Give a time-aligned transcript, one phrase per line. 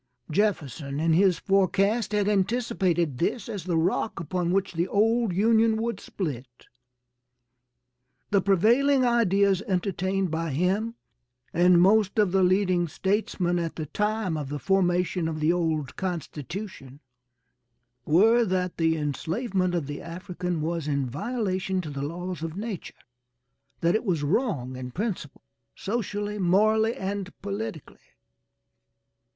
[0.31, 5.79] Jefferson in his forecast had anticipated this as the rock upon which the old Union
[5.79, 6.65] would split.
[8.31, 10.95] The prevailing ideas entertained by him
[11.53, 15.95] and most of the leading statesmen at the time of the formation of the old
[15.97, 16.99] constitution,
[18.03, 23.03] were that the enslavement of the African was in violation to the laws of nature;
[23.81, 25.43] that it was wrong in principle
[25.75, 27.99] socially, morally and politically."